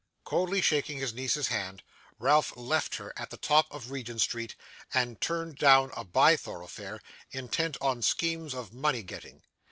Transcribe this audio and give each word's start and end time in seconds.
Coldly 0.23 0.61
shaking 0.61 0.97
his 0.97 1.13
niece's 1.13 1.49
hand, 1.49 1.83
Ralph 2.17 2.57
left 2.57 2.95
her 2.95 3.13
at 3.15 3.29
the 3.29 3.37
top 3.37 3.67
of 3.69 3.91
Regent 3.91 4.19
Street, 4.21 4.55
and 4.95 5.21
turned 5.21 5.57
down 5.57 5.91
a 5.95 6.03
by 6.03 6.35
thoroughfare, 6.35 7.01
intent 7.29 7.77
on 7.81 8.01
schemes 8.01 8.55
of 8.55 8.73
money 8.73 9.03
getting. 9.03 9.43